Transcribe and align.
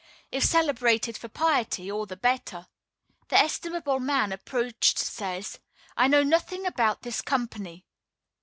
If 0.31 0.43
celebrated 0.43 1.15
for 1.15 1.27
piety, 1.29 1.91
all 1.91 2.07
the 2.07 2.17
better. 2.17 2.65
The 3.27 3.37
estimable 3.37 3.99
man 3.99 4.31
approached 4.31 4.97
says: 4.97 5.59
"I 5.95 6.07
know 6.07 6.23
nothing 6.23 6.65
about 6.65 7.03
this 7.03 7.21
company." 7.21 7.85